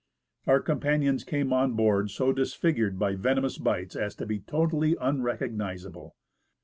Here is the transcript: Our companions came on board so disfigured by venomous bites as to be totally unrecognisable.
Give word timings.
Our 0.47 0.61
companions 0.61 1.23
came 1.23 1.53
on 1.53 1.73
board 1.73 2.09
so 2.09 2.33
disfigured 2.33 2.97
by 2.97 3.13
venomous 3.13 3.59
bites 3.59 3.95
as 3.95 4.15
to 4.15 4.25
be 4.25 4.39
totally 4.39 4.95
unrecognisable. 4.99 6.15